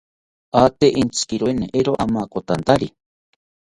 [0.61, 2.87] Ate entzikiroeni, eero amakotantari